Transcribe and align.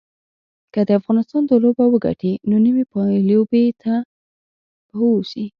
که 0.73 0.81
افغانستان 0.99 1.41
دا 1.49 1.55
لوبه 1.63 1.85
وګټي 1.89 2.33
نو 2.49 2.55
نیمې 2.65 2.83
پایلوبې 2.91 3.65
ته 3.81 3.93
به 4.87 4.95
ووځي 4.99 5.45